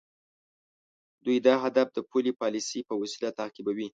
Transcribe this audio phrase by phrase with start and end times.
[1.25, 3.87] دوی دا هدف د پولي پالیسۍ په وسیله تعقیبوي.